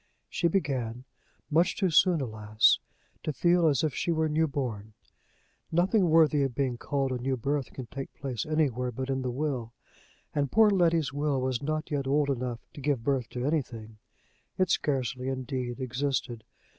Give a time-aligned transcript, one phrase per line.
[0.29, 1.03] She began,
[1.51, 2.79] much too soon, alas!
[3.21, 4.93] to feel as if she were newborn;
[5.71, 9.29] nothing worthy of being called a new birth can take place anywhere but in the
[9.29, 9.73] will,
[10.33, 13.99] and poor Letty's will was not yet old enough to give birth to anything;
[14.57, 16.45] it scarcely, indeed, existed.